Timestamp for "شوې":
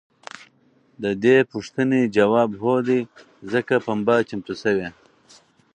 4.61-4.89